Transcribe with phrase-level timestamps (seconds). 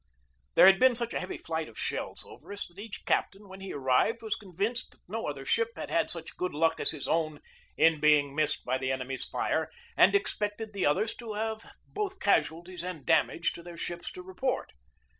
[0.55, 3.61] There had been such a heavy flight of shells over us that each captain, when
[3.61, 7.07] he arrived, was convinced that no other ship had had such good luck as his
[7.07, 7.39] own
[7.77, 12.19] in being missed by the enemy's fire, and ex pected the others to have both
[12.19, 14.71] casualties and dam ages to their ships to report.